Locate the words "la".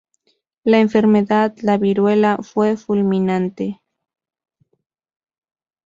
0.63-0.79, 1.61-1.77